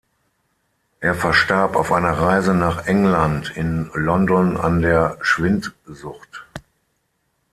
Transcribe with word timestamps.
Er 0.99 1.13
verstarb 1.13 1.75
auf 1.75 1.91
einer 1.91 2.13
Reise 2.13 2.55
nach 2.55 2.87
England 2.87 3.55
in 3.55 3.91
London 3.93 4.57
an 4.57 4.81
der 4.81 5.19
Schwindsucht. 5.21 6.43